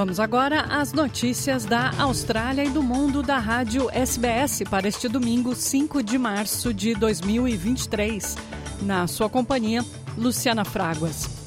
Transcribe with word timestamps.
Vamos 0.00 0.18
agora 0.18 0.62
às 0.62 0.94
notícias 0.94 1.66
da 1.66 1.90
Austrália 1.98 2.64
e 2.64 2.70
do 2.70 2.82
mundo 2.82 3.22
da 3.22 3.36
rádio 3.36 3.90
SBS 3.90 4.62
para 4.70 4.88
este 4.88 5.06
domingo, 5.08 5.54
5 5.54 6.02
de 6.02 6.16
março 6.16 6.72
de 6.72 6.94
2023. 6.94 8.34
Na 8.80 9.06
sua 9.06 9.28
companhia, 9.28 9.84
Luciana 10.16 10.64
Fraguas. 10.64 11.39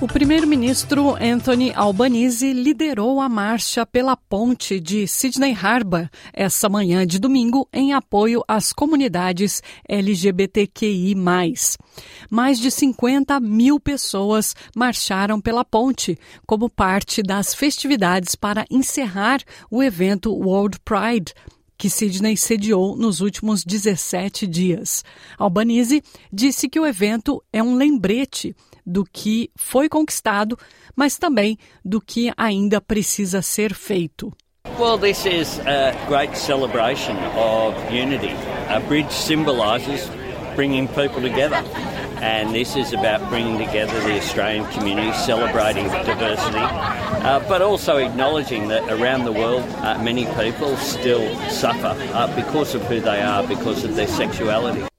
O 0.00 0.06
primeiro-ministro 0.06 1.16
Anthony 1.16 1.72
Albanese 1.74 2.52
liderou 2.52 3.20
a 3.20 3.28
marcha 3.28 3.84
pela 3.84 4.16
ponte 4.16 4.78
de 4.78 5.08
Sydney 5.08 5.52
Harbour 5.60 6.08
essa 6.32 6.68
manhã 6.68 7.04
de 7.04 7.18
domingo 7.18 7.68
em 7.72 7.92
apoio 7.92 8.44
às 8.46 8.72
comunidades 8.72 9.60
LGBTQI. 9.88 11.16
Mais 12.30 12.60
de 12.60 12.70
50 12.70 13.40
mil 13.40 13.80
pessoas 13.80 14.54
marcharam 14.76 15.40
pela 15.40 15.64
ponte 15.64 16.16
como 16.46 16.70
parte 16.70 17.20
das 17.20 17.52
festividades 17.52 18.36
para 18.36 18.64
encerrar 18.70 19.40
o 19.68 19.82
evento 19.82 20.32
World 20.32 20.78
Pride 20.84 21.34
que 21.78 21.88
Sydney 21.88 22.36
sediou 22.36 22.96
nos 22.96 23.20
últimos 23.20 23.64
17 23.64 24.46
dias. 24.46 25.04
Albanese 25.38 26.02
disse 26.32 26.68
que 26.68 26.80
o 26.80 26.84
evento 26.84 27.42
é 27.52 27.62
um 27.62 27.76
lembrete 27.76 28.54
do 28.84 29.04
que 29.04 29.50
foi 29.56 29.88
conquistado, 29.88 30.58
mas 30.96 31.16
também 31.16 31.56
do 31.84 32.00
que 32.00 32.32
ainda 32.36 32.80
precisa 32.80 33.40
ser 33.40 33.72
feito. 33.72 34.32
Well, 34.78 34.98
this 34.98 35.24
is 35.24 35.60
a 35.60 35.92
great 36.08 36.36
celebration 36.36 37.16
of 37.36 37.74
unity. 37.90 38.34
A 38.68 38.80
bridge 38.80 39.12
symbolizes 39.12 40.08
bringing 40.58 40.88
people 40.88 41.22
together. 41.22 41.54
And 42.20 42.52
this 42.52 42.74
is 42.74 42.92
about 42.92 43.28
bringing 43.28 43.64
together 43.64 43.92
the 44.00 44.18
Australian 44.18 44.66
community, 44.72 45.12
celebrating 45.12 45.84
diversity, 45.84 46.58
uh, 46.58 47.38
but 47.48 47.62
also 47.62 47.98
acknowledging 47.98 48.66
that 48.66 48.82
around 48.90 49.24
the 49.24 49.30
world 49.30 49.62
uh, 49.62 50.02
many 50.02 50.26
people 50.34 50.76
still 50.78 51.32
suffer 51.48 51.94
uh, 52.12 52.34
because 52.34 52.74
of 52.74 52.82
who 52.86 52.98
they 52.98 53.20
are, 53.22 53.46
because 53.46 53.84
of 53.84 53.94
their 53.94 54.08
sexuality. 54.08 54.97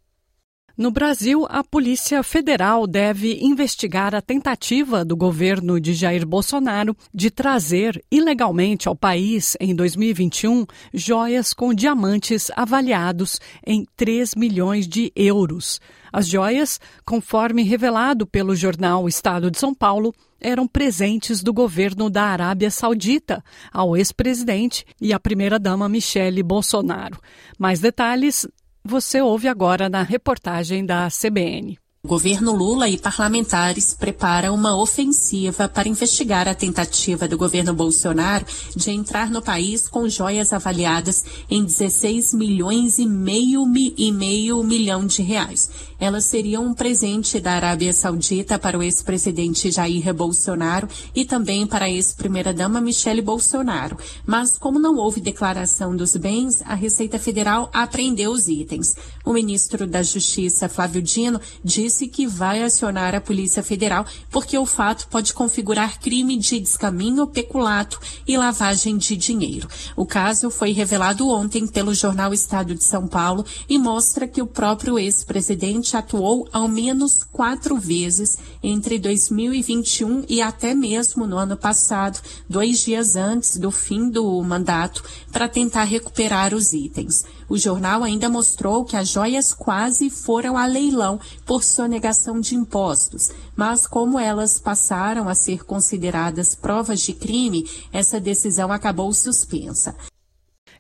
No 0.79 0.91
Brasil, 0.91 1.45
a 1.49 1.61
Polícia 1.61 2.23
Federal 2.23 2.87
deve 2.87 3.37
investigar 3.41 4.15
a 4.15 4.21
tentativa 4.21 5.03
do 5.03 5.13
governo 5.13 5.77
de 5.77 5.93
Jair 5.93 6.25
Bolsonaro 6.25 6.95
de 7.13 7.29
trazer 7.29 8.01
ilegalmente 8.09 8.87
ao 8.87 8.95
país, 8.95 9.57
em 9.59 9.75
2021, 9.75 10.65
joias 10.93 11.53
com 11.53 11.73
diamantes 11.73 12.49
avaliados 12.55 13.41
em 13.67 13.85
3 13.97 14.35
milhões 14.35 14.87
de 14.87 15.11
euros. 15.17 15.81
As 16.13 16.29
joias, 16.29 16.79
conforme 17.03 17.61
revelado 17.61 18.25
pelo 18.25 18.55
jornal 18.55 19.05
Estado 19.05 19.51
de 19.51 19.59
São 19.59 19.75
Paulo, 19.75 20.15
eram 20.39 20.65
presentes 20.65 21.43
do 21.43 21.51
governo 21.51 22.09
da 22.09 22.23
Arábia 22.23 22.71
Saudita 22.71 23.43
ao 23.69 23.97
ex-presidente 23.97 24.85
e 25.01 25.11
à 25.11 25.19
primeira-dama 25.19 25.89
Michele 25.89 26.41
Bolsonaro. 26.41 27.19
Mais 27.57 27.81
detalhes 27.81 28.47
você 28.83 29.21
ouve 29.21 29.47
agora 29.47 29.89
na 29.89 30.01
reportagem 30.01 30.85
da 30.85 31.07
CBN. 31.09 31.77
O 32.01 32.07
governo 32.07 32.55
Lula 32.55 32.87
e 32.87 32.97
parlamentares 32.97 33.93
preparam 33.93 34.55
uma 34.55 34.73
ofensiva 34.73 35.67
para 35.67 35.89
investigar 35.89 36.47
a 36.47 36.55
tentativa 36.55 37.27
do 37.27 37.37
governo 37.37 37.73
Bolsonaro 37.73 38.45
de 38.73 38.89
entrar 38.89 39.29
no 39.29 39.41
país 39.41 39.85
com 39.89 40.07
joias 40.07 40.53
avaliadas 40.53 41.25
em 41.49 41.61
16 41.61 42.33
milhões 42.35 42.99
e 42.99 43.05
meio, 43.05 43.65
e 43.75 44.13
meio 44.13 44.63
milhão 44.63 45.05
de 45.05 45.21
reais. 45.21 45.69
Elas 45.99 46.23
seriam 46.23 46.65
um 46.67 46.73
presente 46.73 47.37
da 47.41 47.51
Arábia 47.51 47.91
Saudita 47.91 48.57
para 48.57 48.79
o 48.79 48.81
ex-presidente 48.81 49.69
Jair 49.69 50.13
Bolsonaro 50.13 50.87
e 51.13 51.25
também 51.25 51.67
para 51.67 51.83
a 51.83 51.89
ex-primeira-dama 51.89 52.79
Michele 52.79 53.21
Bolsonaro. 53.21 53.97
Mas 54.25 54.57
como 54.57 54.79
não 54.79 54.95
houve 54.95 55.19
declaração 55.19 55.93
dos 55.93 56.15
bens, 56.15 56.61
a 56.61 56.75
Receita 56.75 57.19
Federal 57.19 57.69
apreendeu 57.73 58.31
os 58.31 58.47
itens. 58.47 58.95
O 59.25 59.33
ministro 59.33 59.85
da 59.85 60.01
Justiça, 60.01 60.69
Flávio 60.69 61.01
Dino, 61.01 61.41
disse 61.61 61.88
disse 61.89 62.07
que 62.07 62.27
vai 62.27 62.61
acionar 62.61 63.15
a 63.15 63.19
Polícia 63.19 63.63
Federal 63.63 64.05
porque 64.29 64.55
o 64.55 64.65
fato 64.65 65.07
pode 65.07 65.33
configurar 65.33 65.99
crime 65.99 66.37
de 66.37 66.59
descaminho, 66.59 67.25
peculato 67.25 67.99
e 68.27 68.37
lavagem 68.37 68.95
de 68.95 69.17
dinheiro. 69.17 69.67
O 69.95 70.05
caso 70.05 70.51
foi 70.51 70.71
revelado 70.71 71.27
ontem 71.27 71.65
pelo 71.65 71.95
jornal 71.95 72.31
Estado 72.31 72.75
de 72.75 72.83
São 72.83 73.07
Paulo 73.07 73.43
e 73.67 73.79
mostra 73.79 74.27
que 74.27 74.41
o 74.41 74.45
próprio 74.45 74.99
ex-presidente 74.99 75.97
atuou 75.97 76.47
ao 76.53 76.67
menos 76.67 77.23
quatro 77.23 77.75
vezes 77.75 78.37
entre 78.61 78.99
2021 78.99 80.25
e 80.29 80.43
até 80.43 80.75
mesmo 80.75 81.25
no 81.25 81.37
ano 81.37 81.57
passado, 81.57 82.21
dois 82.47 82.79
dias 82.79 83.15
antes 83.15 83.57
do 83.57 83.71
fim 83.71 84.09
do 84.09 84.41
mandato, 84.43 85.03
para 85.31 85.49
tentar 85.49 85.85
recuperar 85.85 86.53
os 86.53 86.71
itens. 86.71 87.25
O 87.49 87.57
jornal 87.57 88.03
ainda 88.03 88.29
mostrou 88.29 88.85
que 88.85 88.95
as 88.95 89.09
joias 89.09 89.53
quase 89.53 90.09
foram 90.09 90.55
a 90.55 90.67
leilão 90.67 91.19
por 91.45 91.63
sonegação 91.63 92.39
de 92.39 92.53
impostos, 92.53 93.31
mas 93.55 93.87
como 93.87 94.19
elas 94.19 94.59
passaram 94.59 95.27
a 95.27 95.33
ser 95.33 95.65
consideradas 95.65 96.53
provas 96.53 97.01
de 97.01 97.11
crime, 97.11 97.67
essa 97.91 98.19
decisão 98.19 98.71
acabou 98.71 99.11
suspensa. 99.11 99.95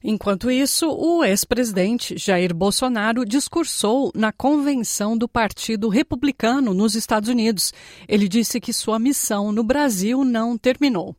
Enquanto 0.01 0.49
isso, 0.49 0.89
o 0.89 1.25
ex-presidente 1.25 2.17
Jair 2.17 2.53
Bolsonaro 2.53 3.25
discursou 3.25 4.11
na 4.15 4.31
convenção 4.31 5.17
do 5.17 5.27
Partido 5.27 5.89
Republicano 5.89 6.73
nos 6.73 6.95
Estados 6.95 7.27
Unidos. 7.27 7.73
Ele 8.07 8.29
disse 8.29 8.61
que 8.61 8.71
sua 8.71 8.97
missão 8.97 9.51
no 9.51 9.63
Brasil 9.63 10.23
não 10.23 10.57
terminou. 10.57 11.15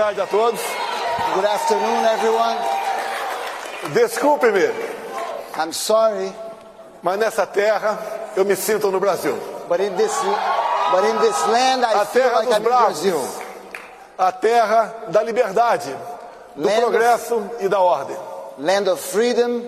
Tarde 0.00 0.20
a 0.22 0.26
todos. 0.26 0.60
Good 1.34 1.44
afternoon, 1.44 2.04
everyone. 2.06 2.56
Desculpe-me. 3.92 4.70
I'm 5.56 5.74
sorry. 5.74 6.32
Mas 7.02 7.18
nessa 7.18 7.46
terra 7.46 7.98
eu 8.34 8.46
me 8.46 8.56
sinto 8.56 8.90
no 8.90 8.98
Brasil. 8.98 9.36
But 9.68 9.80
in 9.80 9.94
this, 9.96 10.16
but 10.90 11.04
in 11.04 11.18
this 11.18 11.46
land 11.48 11.84
I 11.84 12.00
a 12.00 12.06
feel 12.06 12.22
terra 12.22 12.36
like 12.36 12.48
dos 12.48 12.56
I'm 12.56 12.62
bravos, 12.62 13.04
in 13.04 13.10
Brazil. 13.10 13.42
A 14.18 14.32
terra 14.32 14.94
da 15.08 15.22
liberdade, 15.22 15.94
do 16.56 16.66
Land 16.66 16.80
progresso 16.80 17.34
of, 17.34 17.64
e 17.64 17.68
da 17.68 17.80
ordem. 17.80 18.16
Land 18.56 18.88
of 18.88 19.02
freedom, 19.02 19.62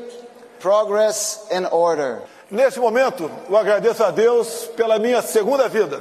progress 0.61 1.47
and 1.53 1.69
order. 1.71 2.23
Neste 2.51 2.81
momento, 2.81 3.31
eu 3.51 3.57
agradeço 3.57 4.03
a 4.03 4.11
Deus 4.11 4.65
pela 4.77 4.99
minha 4.99 5.21
segunda 5.21 5.69
vida. 5.69 6.01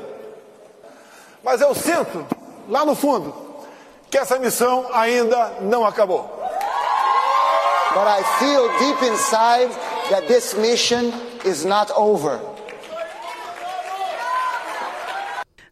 Mas 1.43 1.59
eu 1.59 1.75
sinto, 1.75 2.25
lá 2.69 2.85
no 2.85 2.95
fundo, 2.95 3.50
que 4.11 4.17
essa 4.17 4.37
missão 4.37 4.85
ainda 4.93 5.53
não 5.61 5.85
acabou. 5.85 6.23
But 7.93 8.07
I 8.07 8.23
feel 8.39 8.67
deep 8.77 9.01
inside 9.05 9.69
that 10.09 10.27
this 10.27 10.53
mission 10.53 11.13
is 11.45 11.63
not 11.63 11.91
over. 11.95 12.39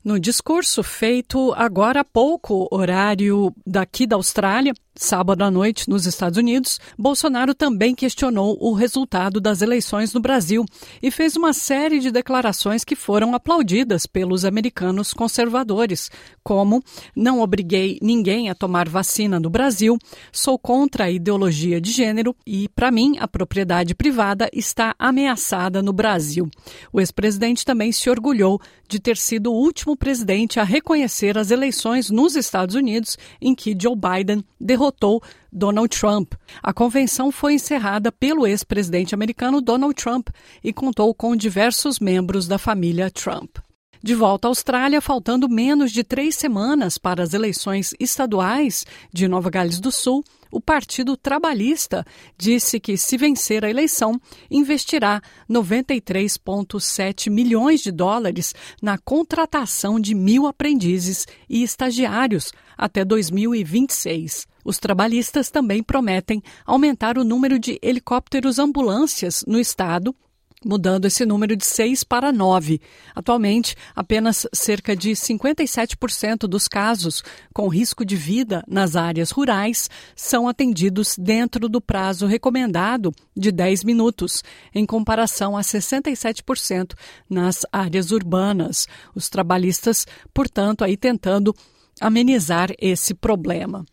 No 0.03 0.17
discurso 0.17 0.81
feito 0.81 1.53
agora 1.53 2.01
há 2.01 2.03
pouco, 2.05 2.67
horário 2.71 3.53
daqui 3.67 4.07
da 4.07 4.15
Austrália, 4.15 4.73
sábado 4.99 5.43
à 5.43 5.49
noite 5.49 5.89
nos 5.89 6.05
Estados 6.05 6.37
Unidos, 6.37 6.77
Bolsonaro 6.97 7.55
também 7.55 7.95
questionou 7.95 8.57
o 8.59 8.73
resultado 8.73 9.39
das 9.39 9.61
eleições 9.61 10.13
no 10.13 10.19
Brasil 10.19 10.65
e 11.01 11.09
fez 11.09 11.37
uma 11.37 11.53
série 11.53 11.99
de 11.99 12.11
declarações 12.11 12.83
que 12.83 12.97
foram 12.97 13.33
aplaudidas 13.33 14.05
pelos 14.05 14.43
americanos 14.43 15.13
conservadores, 15.13 16.11
como 16.43 16.83
não 17.15 17.39
obriguei 17.39 17.97
ninguém 18.01 18.49
a 18.49 18.55
tomar 18.55 18.89
vacina 18.89 19.39
no 19.39 19.49
Brasil, 19.49 19.97
sou 20.33 20.59
contra 20.59 21.05
a 21.05 21.11
ideologia 21.11 21.79
de 21.79 21.91
gênero 21.91 22.35
e, 22.45 22.67
para 22.67 22.91
mim, 22.91 23.15
a 23.19 23.27
propriedade 23.27 23.95
privada 23.95 24.49
está 24.51 24.93
ameaçada 24.99 25.81
no 25.81 25.93
Brasil. 25.93 26.49
O 26.91 26.99
ex-presidente 26.99 27.63
também 27.63 27.93
se 27.93 28.09
orgulhou 28.09 28.59
de 28.89 28.99
ter 28.99 29.15
sido 29.15 29.51
o 29.51 29.55
último 29.55 29.95
presidente 29.95 30.59
a 30.59 30.63
reconhecer 30.63 31.37
as 31.37 31.51
eleições 31.51 32.09
nos 32.09 32.35
Estados 32.35 32.75
Unidos 32.75 33.17
em 33.39 33.55
que 33.55 33.77
Joe 33.79 33.95
Biden 33.95 34.43
derrotou 34.59 34.88
derrotou 34.89 35.21
Donald 35.51 35.89
Trump. 35.97 36.33
A 36.61 36.73
convenção 36.73 37.31
foi 37.31 37.53
encerrada 37.53 38.11
pelo 38.11 38.45
ex-presidente 38.45 39.13
americano 39.13 39.61
Donald 39.61 39.95
Trump 39.95 40.29
e 40.63 40.73
contou 40.73 41.13
com 41.13 41.35
diversos 41.35 41.99
membros 41.99 42.47
da 42.47 42.57
família 42.57 43.09
Trump. 43.09 43.57
De 44.01 44.15
volta 44.15 44.47
à 44.47 44.49
Austrália, 44.49 45.01
faltando 45.01 45.49
menos 45.49 45.91
de 45.91 46.05
três 46.05 46.35
semanas 46.35 46.97
para 46.97 47.21
as 47.21 47.33
eleições 47.33 47.93
estaduais 47.99 48.85
de 49.11 49.27
Nova 49.27 49.49
Gales 49.49 49.79
do 49.79 49.91
Sul, 49.91 50.23
o 50.51 50.61
Partido 50.61 51.15
Trabalhista 51.17 52.05
disse 52.37 52.79
que, 52.79 52.97
se 52.97 53.17
vencer 53.17 53.63
a 53.63 53.69
eleição, 53.69 54.19
investirá 54.49 55.21
93,7 55.49 57.29
milhões 57.29 57.81
de 57.81 57.91
dólares 57.91 58.55
na 58.81 58.97
contratação 58.97 59.99
de 59.99 60.15
mil 60.15 60.47
aprendizes 60.47 61.27
e 61.47 61.61
estagiários 61.61 62.51
até 62.79 63.03
2026. 63.03 64.47
Os 64.63 64.79
trabalhistas 64.79 65.51
também 65.51 65.83
prometem 65.83 66.41
aumentar 66.65 67.17
o 67.17 67.25
número 67.25 67.59
de 67.59 67.77
helicópteros 67.81 68.57
ambulâncias 68.57 69.43
no 69.45 69.59
estado 69.59 70.15
mudando 70.63 71.05
esse 71.05 71.25
número 71.25 71.55
de 71.55 71.65
6 71.65 72.03
para 72.03 72.31
9. 72.31 72.81
Atualmente, 73.15 73.75
apenas 73.95 74.45
cerca 74.53 74.95
de 74.95 75.11
57% 75.11 76.39
dos 76.47 76.67
casos 76.67 77.23
com 77.53 77.67
risco 77.67 78.03
de 78.03 78.15
vida 78.15 78.63
nas 78.67 78.95
áreas 78.95 79.31
rurais 79.31 79.89
são 80.15 80.47
atendidos 80.47 81.15
dentro 81.17 81.69
do 81.69 81.79
prazo 81.79 82.25
recomendado 82.25 83.13
de 83.35 83.51
10 83.51 83.83
minutos, 83.83 84.43
em 84.73 84.85
comparação 84.85 85.55
a 85.55 85.61
67% 85.61 86.93
nas 87.29 87.65
áreas 87.71 88.11
urbanas. 88.11 88.87
Os 89.15 89.29
trabalhistas, 89.29 90.05
portanto, 90.33 90.83
aí 90.83 90.97
tentando 90.97 91.55
amenizar 91.99 92.69
esse 92.79 93.13
problema. 93.13 93.85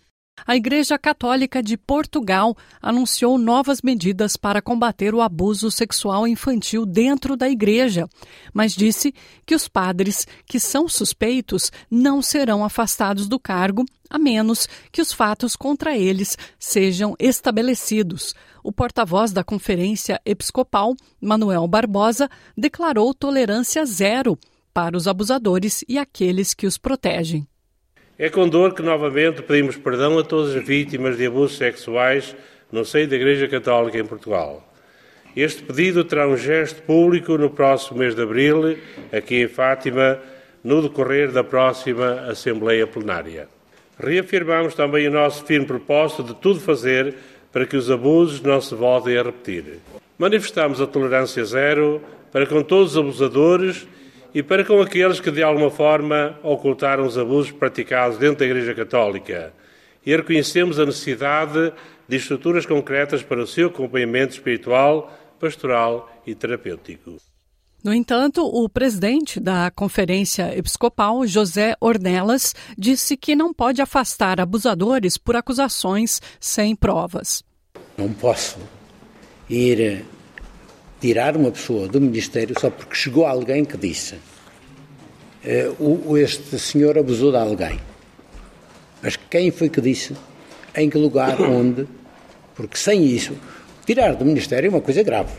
A 0.44 0.55
Igreja 0.55 0.99
Católica 0.99 1.62
de 1.62 1.76
Portugal 1.76 2.56
anunciou 2.81 3.38
novas 3.38 3.81
medidas 3.81 4.37
para 4.37 4.61
combater 4.61 5.14
o 5.14 5.23
abuso 5.23 5.70
sexual 5.70 6.29
infantil 6.29 6.85
dentro 6.85 7.37
da 7.37 7.49
igreja, 7.49 8.06
mas 8.53 8.75
disse 8.75 9.14
que 9.47 9.55
os 9.55 9.67
padres 9.67 10.26
que 10.44 10.61
são 10.61 10.88
suspeitos 10.88 11.73
não 11.91 12.20
serão 12.20 12.64
afastados 12.64 13.26
do 13.26 13.41
cargo, 13.41 13.85
a 14.11 14.19
menos 14.19 14.69
que 14.93 15.00
os 15.00 15.11
fatos 15.11 15.56
contra 15.56 15.97
eles 15.97 16.37
sejam 16.58 17.17
estabelecidos. 17.19 18.35
O 18.62 18.70
porta-voz 18.70 19.32
da 19.32 19.43
Conferência 19.43 20.20
Episcopal, 20.25 20.94
Manuel 21.20 21.67
Barbosa, 21.67 22.29
declarou 22.56 23.14
tolerância 23.14 23.85
zero 23.87 24.38
para 24.73 24.97
os 24.97 25.08
abusadores 25.08 25.82
e 25.88 25.99
aqueles 25.99 26.53
que 26.53 26.67
os 26.67 26.76
protegem. 26.76 27.49
É 28.18 28.30
com 28.30 28.48
dor 28.48 28.72
que 28.72 28.80
novamente 28.80 29.42
pedimos 29.42 29.76
perdão 29.76 30.18
a 30.18 30.24
todas 30.24 30.56
as 30.56 30.64
vítimas 30.64 31.18
de 31.18 31.26
abusos 31.26 31.58
sexuais 31.58 32.34
no 32.72 32.82
seio 32.82 33.06
da 33.06 33.14
Igreja 33.14 33.46
Católica 33.46 33.98
em 33.98 34.06
Portugal. 34.06 34.66
Este 35.36 35.62
pedido 35.62 36.02
terá 36.02 36.26
um 36.26 36.34
gesto 36.34 36.80
público 36.80 37.36
no 37.36 37.50
próximo 37.50 37.98
mês 37.98 38.14
de 38.14 38.22
abril, 38.22 38.78
aqui 39.12 39.42
em 39.42 39.48
Fátima, 39.48 40.18
no 40.64 40.80
decorrer 40.80 41.30
da 41.30 41.44
próxima 41.44 42.22
Assembleia 42.30 42.86
Plenária. 42.86 43.48
Reafirmamos 43.98 44.74
também 44.74 45.06
o 45.06 45.10
nosso 45.10 45.44
firme 45.44 45.66
propósito 45.66 46.22
de 46.22 46.34
tudo 46.36 46.58
fazer 46.58 47.14
para 47.52 47.66
que 47.66 47.76
os 47.76 47.90
abusos 47.90 48.40
não 48.40 48.62
se 48.62 48.74
voltem 48.74 49.19
a 49.19 49.24
repetir. 49.24 49.78
Manifestamos 50.16 50.80
a 50.80 50.86
tolerância 50.86 51.44
zero 51.44 52.00
para 52.32 52.46
com 52.46 52.62
todos 52.62 52.92
os 52.92 52.98
abusadores 52.98 53.86
e 54.36 54.42
para 54.42 54.66
com 54.66 54.78
aqueles 54.82 55.18
que 55.18 55.30
de 55.30 55.42
alguma 55.42 55.70
forma 55.70 56.38
ocultaram 56.42 57.06
os 57.06 57.16
abusos 57.16 57.50
praticados 57.50 58.18
dentro 58.18 58.40
da 58.40 58.44
Igreja 58.44 58.74
Católica. 58.74 59.50
E 60.04 60.14
reconhecemos 60.14 60.78
a 60.78 60.84
necessidade 60.84 61.72
de 62.06 62.16
estruturas 62.16 62.66
concretas 62.66 63.22
para 63.22 63.42
o 63.42 63.46
seu 63.46 63.68
acompanhamento 63.68 64.34
espiritual, 64.34 65.10
pastoral 65.40 66.14
e 66.26 66.34
terapêutico. 66.34 67.16
No 67.82 67.94
entanto, 67.94 68.44
o 68.44 68.68
presidente 68.68 69.40
da 69.40 69.70
Conferência 69.70 70.54
Episcopal, 70.54 71.26
José 71.26 71.74
Ornelas, 71.80 72.54
disse 72.76 73.16
que 73.16 73.34
não 73.34 73.54
pode 73.54 73.80
afastar 73.80 74.38
abusadores 74.38 75.16
por 75.16 75.34
acusações 75.34 76.20
sem 76.38 76.76
provas. 76.76 77.42
Não 77.96 78.12
posso 78.12 78.58
ir 79.48 80.04
tirar 81.00 81.37
uma 81.37 81.50
pessoa 81.50 81.88
do 81.88 82.00
Ministério 82.00 82.58
só 82.58 82.70
porque 82.70 82.94
chegou 82.94 83.26
alguém 83.26 83.64
que 83.64 83.76
disse 83.76 84.16
uh, 85.78 86.16
este 86.16 86.58
senhor 86.58 86.98
abusou 86.98 87.31
de 87.31 87.38
alguém. 87.38 87.81
Mas 89.02 89.16
quem 89.16 89.50
foi 89.50 89.69
que 89.69 89.81
disse? 89.81 90.14
Em 90.75 90.90
que 90.90 90.98
lugar? 90.98 91.40
Onde? 91.43 91.87
Porque 92.54 92.76
sem 92.76 93.04
isso, 93.04 93.34
tirar 93.84 94.14
do 94.14 94.25
Ministério 94.25 94.69
é 94.69 94.70
uma 94.70 94.81
coisa 94.81 95.02
grave. 95.02 95.32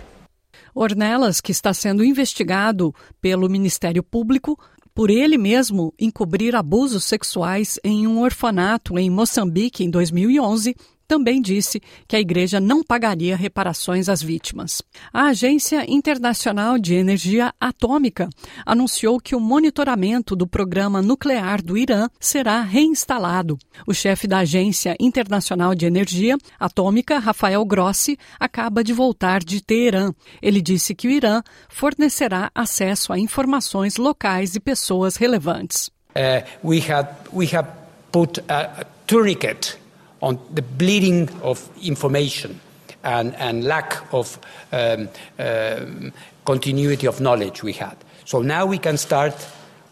Ornelas, 0.73 1.41
que 1.41 1.51
está 1.51 1.73
sendo 1.73 2.03
investigado 2.03 2.93
pelo 3.19 3.49
Ministério 3.49 4.03
Público 4.03 4.57
por 4.93 5.11
ele 5.11 5.37
mesmo 5.37 5.93
encobrir 5.99 6.55
abusos 6.55 7.03
sexuais 7.03 7.79
em 7.83 8.07
um 8.07 8.19
orfanato 8.19 8.97
em 8.97 9.11
Moçambique 9.11 9.83
em 9.83 9.91
2011, 9.91 10.75
também 11.07 11.41
disse 11.41 11.81
que 12.07 12.15
a 12.15 12.19
igreja 12.19 12.59
não 12.59 12.83
pagaria 12.83 13.37
reparações 13.37 14.09
às 14.09 14.21
vítimas. 14.21 14.81
A 15.13 15.27
Agência 15.27 15.85
Internacional 15.87 16.77
de 16.77 16.95
Energia 16.95 17.53
Atômica 17.59 18.29
anunciou 18.65 19.19
que 19.19 19.35
o 19.35 19.39
monitoramento 19.39 20.35
do 20.35 20.45
programa 20.45 21.01
nuclear 21.01 21.61
do 21.61 21.77
Irã 21.77 22.09
será 22.19 22.61
reinstalado. 22.61 23.57
O 23.87 23.93
chefe 23.93 24.27
da 24.27 24.39
Agência 24.39 24.95
Internacional 24.99 25.73
de 25.73 25.85
Energia 25.85 26.37
Atômica, 26.59 27.19
Rafael 27.19 27.63
Grossi, 27.63 28.17
acaba 28.39 28.83
de 28.83 28.91
voltar 28.91 29.43
de 29.43 29.63
Teherã. 29.63 30.13
Ele 30.41 30.61
disse 30.61 30.93
que 30.93 31.07
o 31.07 31.11
Irã 31.11 31.41
fornecerá 31.69 32.51
acesso 32.53 33.13
a 33.13 33.19
informações 33.19 33.97
locais 33.97 34.55
e 34.55 34.59
pessoas 34.59 35.15
relevantes. 35.15 35.89
Uh, 36.15 36.43
we 36.63 36.79
have, 36.91 37.09
we 37.31 37.47
have 37.55 37.69
put 38.11 38.41
a 38.49 38.83
tourniquet 39.05 39.77
on 40.21 40.39
the 40.53 40.61
bleeding 40.61 41.29
of 41.41 41.69
information 41.83 42.59
and, 43.03 43.35
and 43.35 43.63
lack 43.63 44.13
of 44.13 44.39
um, 44.71 45.09
um, 45.39 46.11
continuity 46.45 47.07
of 47.07 47.21
knowledge 47.21 47.63
we 47.63 47.73
had. 47.73 47.95
So 48.25 48.41
now 48.41 48.65
we 48.65 48.77
can 48.77 48.97
start 48.97 49.47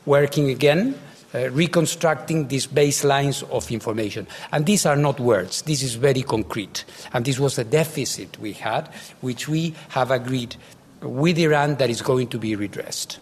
working 0.05 0.49
again, 0.49 0.95
uh, 1.33 1.49
reconstructing 1.51 2.47
these 2.47 2.67
baselines 2.67 3.43
of 3.49 3.71
information. 3.71 4.27
And 4.51 4.65
these 4.65 4.85
are 4.85 4.95
not 4.95 5.19
words, 5.19 5.61
this 5.63 5.83
is 5.83 5.95
very 5.95 6.21
concrete. 6.21 6.85
And 7.13 7.25
this 7.25 7.39
was 7.39 7.57
a 7.57 7.63
deficit 7.63 8.37
we 8.39 8.53
had, 8.53 8.87
which 9.21 9.47
we 9.47 9.73
have 9.89 10.11
agreed 10.11 10.55
with 11.01 11.37
Iran 11.37 11.75
that 11.75 11.89
is 11.89 12.01
going 12.01 12.27
to 12.29 12.37
be 12.37 12.55
redressed. 12.55 13.19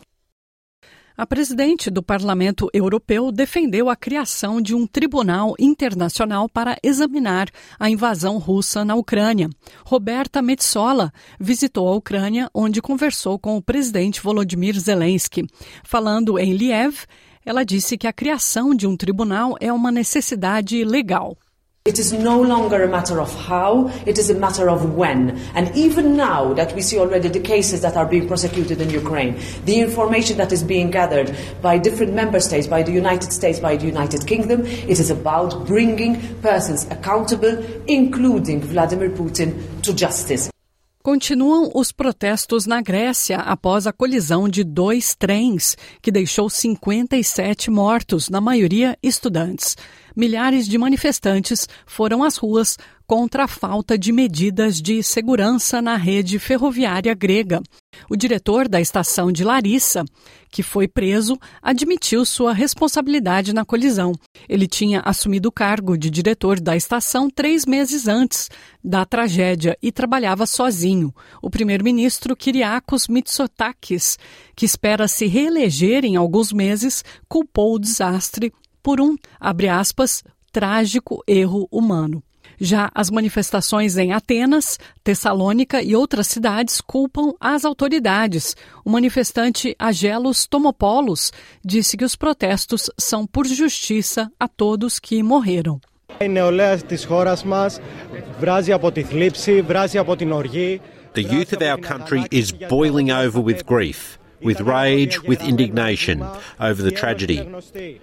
A 1.15 1.27
presidente 1.27 1.91
do 1.91 2.01
Parlamento 2.01 2.71
Europeu 2.73 3.31
defendeu 3.31 3.87
a 3.87 3.95
criação 3.95 4.59
de 4.59 4.73
um 4.73 4.87
tribunal 4.87 5.53
internacional 5.59 6.49
para 6.49 6.75
examinar 6.81 7.49
a 7.79 7.87
invasão 7.87 8.39
russa 8.39 8.83
na 8.83 8.95
Ucrânia. 8.95 9.47
Roberta 9.85 10.41
Metsola 10.41 11.13
visitou 11.39 11.87
a 11.87 11.95
Ucrânia, 11.95 12.49
onde 12.51 12.81
conversou 12.81 13.37
com 13.37 13.55
o 13.55 13.61
presidente 13.61 14.21
Volodymyr 14.21 14.79
Zelensky. 14.79 15.45
Falando 15.83 16.39
em 16.39 16.53
Liev, 16.53 17.05
ela 17.45 17.63
disse 17.63 17.95
que 17.95 18.07
a 18.07 18.13
criação 18.13 18.73
de 18.73 18.87
um 18.87 18.97
tribunal 18.97 19.55
é 19.59 19.71
uma 19.71 19.91
necessidade 19.91 20.83
legal. 20.83 21.37
It 21.85 21.99
is 21.99 22.13
no 22.13 22.39
longer 22.39 22.81
a 22.81 22.87
matter 22.87 23.19
of 23.19 23.29
how, 23.45 23.89
it 24.05 24.17
is 24.17 24.29
a 24.29 24.33
matter 24.33 24.69
of 24.69 24.95
when. 24.95 25.37
And 25.53 25.69
even 25.75 26.15
now 26.15 26.53
that 26.53 26.73
we 26.73 26.81
see 26.81 26.97
already 26.97 27.27
the 27.27 27.41
cases 27.41 27.81
that 27.81 27.97
are 27.97 28.05
being 28.05 28.25
prosecuted 28.25 28.79
in 28.79 28.89
Ukraine, 28.89 29.37
the 29.65 29.81
information 29.81 30.37
that 30.37 30.53
is 30.53 30.63
being 30.63 30.91
gathered 30.91 31.35
by 31.61 31.77
different 31.77 32.13
member 32.13 32.39
states, 32.39 32.67
by 32.67 32.83
the 32.83 32.93
United 32.93 33.33
States, 33.33 33.59
by 33.59 33.75
the 33.75 33.85
United 33.85 34.25
Kingdom, 34.25 34.65
it 34.65 34.97
is 34.97 35.11
about 35.11 35.67
bringing 35.67 36.21
persons 36.41 36.87
accountable, 36.89 37.61
including 37.85 38.61
Vladimir 38.61 39.09
Putin, 39.09 39.51
to 39.81 39.91
justice. 39.93 40.49
Continuam 41.03 41.69
os 41.75 41.91
protestos 41.91 42.65
na 42.65 42.81
Grécia 42.81 43.39
após 43.39 43.85
a 43.85 43.91
colisão 43.91 44.47
de 44.47 44.63
dois 44.63 45.13
trens, 45.15 45.75
que 46.01 46.09
deixou 46.09 46.49
57 46.49 47.69
mortos, 47.69 48.29
na 48.29 48.39
maioria 48.39 48.97
estudantes 49.03 49.75
milhares 50.15 50.67
de 50.67 50.77
manifestantes 50.77 51.67
foram 51.85 52.23
às 52.23 52.37
ruas 52.37 52.77
contra 53.05 53.43
a 53.43 53.47
falta 53.47 53.97
de 53.97 54.11
medidas 54.11 54.81
de 54.81 55.03
segurança 55.03 55.81
na 55.81 55.95
rede 55.95 56.39
ferroviária 56.39 57.13
grega. 57.13 57.61
O 58.09 58.15
diretor 58.15 58.67
da 58.67 58.81
estação 58.81 59.31
de 59.31 59.43
Larissa, 59.43 60.03
que 60.49 60.63
foi 60.63 60.87
preso, 60.87 61.37
admitiu 61.61 62.25
sua 62.25 62.53
responsabilidade 62.53 63.53
na 63.53 63.63
colisão. 63.63 64.13
Ele 64.49 64.67
tinha 64.67 65.01
assumido 65.05 65.49
o 65.49 65.51
cargo 65.51 65.97
de 65.97 66.09
diretor 66.09 66.59
da 66.59 66.75
estação 66.75 67.29
três 67.29 67.65
meses 67.65 68.07
antes 68.07 68.49
da 68.83 69.05
tragédia 69.05 69.77
e 69.81 69.91
trabalhava 69.91 70.45
sozinho. 70.45 71.13
O 71.41 71.49
primeiro-ministro 71.49 72.35
Kyriakos 72.35 73.07
Mitsotakis, 73.07 74.17
que 74.55 74.65
espera 74.65 75.07
se 75.07 75.27
reeleger 75.27 76.03
em 76.03 76.15
alguns 76.15 76.51
meses, 76.51 77.03
culpou 77.27 77.75
o 77.75 77.79
desastre 77.79 78.51
por 78.82 79.00
um, 79.00 79.16
abre 79.38 79.68
aspas, 79.68 80.22
trágico 80.52 81.22
erro 81.26 81.68
humano. 81.70 82.22
Já 82.60 82.90
as 82.94 83.08
manifestações 83.10 83.96
em 83.96 84.12
Atenas, 84.12 84.78
Tessalônica 85.04 85.80
e 85.80 85.94
outras 85.94 86.26
cidades 86.26 86.80
culpam 86.80 87.32
as 87.40 87.64
autoridades. 87.64 88.56
O 88.84 88.90
manifestante 88.90 89.76
Agelos 89.78 90.46
Tomopoulos 90.46 91.32
disse 91.64 91.96
que 91.96 92.04
os 92.04 92.16
protestos 92.16 92.90
são 92.98 93.26
por 93.26 93.46
justiça 93.46 94.30
a 94.40 94.48
todos 94.48 94.98
que 94.98 95.22
morreram. 95.22 95.80
Η 96.20 96.28
νεολαία 96.28 96.76
της 96.76 97.04
χώρας 97.04 97.44
μας 97.44 97.80
βράζει 98.40 98.72
από 98.72 98.92
τη 98.92 99.02
θλίψη, 99.02 99.60
βράζει 99.62 99.98
από 99.98 100.16
την 100.16 100.32
οργή. 100.32 100.80
The 101.14 101.22
youth 101.22 101.52
of 101.52 101.62
our 101.62 101.78
country 101.78 102.22
is 102.30 102.50
boiling 102.52 103.10
over 103.10 103.40
with 103.40 103.64
grief. 103.64 104.18
With 104.43 104.61
rage, 104.61 105.21
with 105.23 105.41
indignation 105.41 106.25
over 106.59 106.81
the 106.81 106.91
tragedy. 106.91 107.39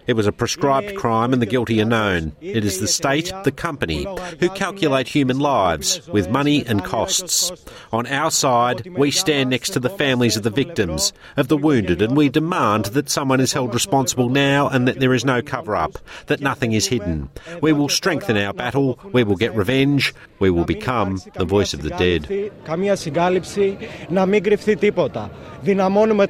It 0.07 0.15
was 0.15 0.27
a 0.27 0.33
prescribed 0.33 0.97
crime 0.97 1.33
and 1.33 1.41
the 1.41 1.47
guilty 1.47 1.81
are 1.81 1.87
known. 1.87 2.33
It 2.41 2.65
is 2.65 2.81
the 2.81 2.89
state, 2.89 3.33
the 3.45 3.53
company, 3.53 4.07
who 4.39 4.49
calculate 4.51 5.09
human 5.09 5.39
lives 5.39 6.07
with 6.09 6.31
money 6.31 6.65
and 6.67 6.85
costs. 6.85 7.53
On 7.93 8.07
our 8.07 8.31
side, 8.31 8.87
we 8.97 9.11
stand 9.11 9.51
next 9.51 9.71
to 9.71 9.81
the 9.81 9.91
families 9.91 10.37
of 10.37 10.43
the 10.43 10.51
victims, 10.51 11.13
of 11.37 11.49
the 11.49 11.57
wounded, 11.57 12.03
and 12.03 12.17
we 12.17 12.29
demand 12.29 12.87
that 12.87 13.11
someone 13.11 13.41
is 13.41 13.53
held 13.53 13.75
responsible 13.75 14.29
now 14.29 14.69
and 14.69 14.87
that 14.89 15.01
there 15.01 15.15
is 15.15 15.25
no 15.25 15.43
cover 15.43 15.77
up, 15.77 15.99
that 16.27 16.41
nothing 16.41 16.73
is 16.73 16.87
hidden. 16.87 17.29
We 17.61 17.73
will 17.73 17.89
strengthen 17.89 18.37
our 18.37 18.53
battle, 18.53 18.99
we 19.13 19.25
will 19.25 19.37
get 19.37 19.55
revenge, 19.55 20.15
we 20.39 20.51
will 20.51 20.65
become 20.65 21.21
the 21.35 21.45
voice 21.45 21.75
of 21.75 21.83
the 21.83 21.91
dead. 21.91 22.27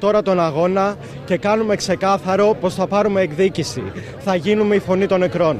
τώρα 0.00 0.22
τον 0.22 0.40
αγώνα 0.40 0.96
και 1.24 1.36
κάνουμε 1.36 1.76
ξεκάθαρο 1.76 2.56
πως 2.60 2.74
θα 2.74 2.86
πάρουμε 2.86 3.20
εκδίκηση. 3.20 3.82
Θα 4.18 4.34
γίνουμε 4.34 4.74
η 4.74 4.78
φωνή 4.78 5.06
των 5.06 5.18
νεκρών. 5.18 5.56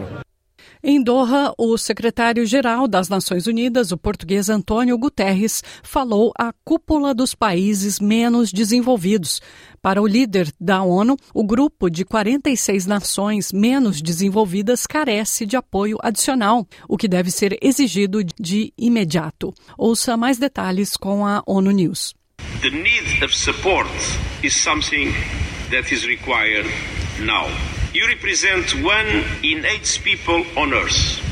Em 0.84 1.02
Doha, 1.02 1.52
o 1.58 1.76
secretário-geral 1.76 2.86
das 2.86 3.08
Nações 3.08 3.46
Unidas, 3.46 3.90
o 3.92 3.98
português 3.98 4.48
Antônio 4.48 4.96
Guterres, 4.96 5.62
falou 5.82 6.32
à 6.38 6.52
cúpula 6.64 7.12
dos 7.12 7.34
países 7.34 7.98
menos 7.98 8.52
desenvolvidos. 8.52 9.40
Para 9.82 10.00
o 10.00 10.06
líder 10.06 10.46
da 10.60 10.82
ONU, 10.82 11.16
o 11.34 11.44
grupo 11.44 11.90
de 11.90 12.04
46 12.04 12.86
nações 12.86 13.52
menos 13.52 14.00
desenvolvidas 14.00 14.86
carece 14.86 15.44
de 15.44 15.56
apoio 15.56 15.96
adicional, 16.08 16.66
o 16.88 16.96
que 16.96 17.08
deve 17.08 17.30
ser 17.30 17.58
exigido 17.60 18.18
de 18.48 18.72
imediato. 18.78 19.52
Ouça 19.76 20.16
mais 20.16 20.38
detalhes 20.38 20.96
com 20.96 21.26
a 21.26 21.42
ONU 21.46 21.72
News. 21.72 22.14
The 22.61 22.69
need 22.69 23.23
of 23.23 23.33
support 23.33 23.87
is 24.43 24.55
something 24.55 25.15
that 25.71 25.91
is 25.91 26.05
required 26.05 26.67
now. 27.19 27.47
You 27.91 28.07
represent 28.07 28.83
one 28.83 29.07
in 29.41 29.65
eight 29.65 29.99
people 30.03 30.45
on 30.55 30.71
earth. 30.71 31.30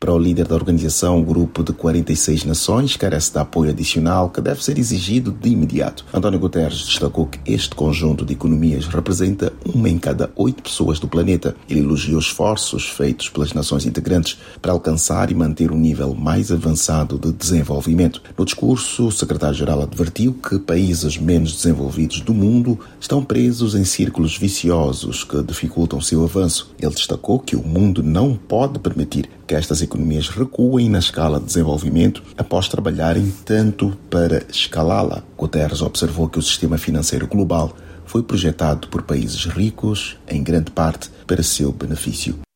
Para 0.00 0.14
o 0.14 0.18
líder 0.18 0.46
da 0.46 0.54
organização, 0.54 1.20
o 1.20 1.24
grupo 1.24 1.64
de 1.64 1.72
46 1.72 2.44
nações 2.44 2.96
carece 2.96 3.32
de 3.32 3.38
apoio 3.38 3.70
adicional 3.70 4.30
que 4.30 4.40
deve 4.40 4.62
ser 4.62 4.78
exigido 4.78 5.32
de 5.32 5.48
imediato. 5.48 6.04
António 6.14 6.38
Guterres 6.38 6.84
destacou 6.84 7.26
que 7.26 7.40
este 7.44 7.74
conjunto 7.74 8.24
de 8.24 8.32
economias 8.32 8.86
representa 8.86 9.52
uma 9.66 9.88
em 9.88 9.98
cada 9.98 10.30
oito 10.36 10.62
pessoas 10.62 11.00
do 11.00 11.08
planeta. 11.08 11.56
Ele 11.68 11.80
elogiou 11.80 12.20
esforços 12.20 12.88
feitos 12.88 13.28
pelas 13.28 13.52
nações 13.52 13.86
integrantes 13.86 14.38
para 14.62 14.70
alcançar 14.70 15.32
e 15.32 15.34
manter 15.34 15.72
um 15.72 15.78
nível 15.78 16.14
mais 16.14 16.52
avançado 16.52 17.18
de 17.18 17.32
desenvolvimento. 17.32 18.22
No 18.38 18.44
discurso, 18.44 19.08
o 19.08 19.12
secretário-geral 19.12 19.82
advertiu 19.82 20.32
que 20.32 20.60
países 20.60 21.18
menos 21.18 21.56
desenvolvidos 21.56 22.20
do 22.20 22.32
mundo 22.32 22.78
estão 23.00 23.24
presos 23.24 23.74
em 23.74 23.84
círculos 23.84 24.38
viciosos 24.38 25.24
que 25.24 25.42
dificultam 25.42 26.00
seu 26.00 26.22
avanço. 26.22 26.72
Ele 26.80 26.94
destacou 26.94 27.40
que 27.40 27.56
o 27.56 27.66
mundo 27.66 28.00
não 28.00 28.36
pode 28.36 28.78
permitir 28.78 29.28
que 29.48 29.54
estas 29.54 29.80
economias 29.88 30.28
recuem 30.28 30.88
na 30.88 30.98
escala 30.98 31.40
de 31.40 31.46
desenvolvimento 31.46 32.22
após 32.36 32.68
trabalharem 32.68 33.32
tanto 33.44 33.96
para 34.10 34.44
escalá-la. 34.48 35.22
Guterres 35.36 35.82
observou 35.82 36.28
que 36.28 36.38
o 36.38 36.42
sistema 36.42 36.78
financeiro 36.78 37.26
global 37.26 37.74
foi 38.04 38.22
projetado 38.22 38.88
por 38.88 39.02
países 39.02 39.44
ricos, 39.46 40.16
em 40.28 40.42
grande 40.42 40.70
parte 40.70 41.10
para 41.26 41.42
seu 41.42 41.72
benefício. 41.72 42.47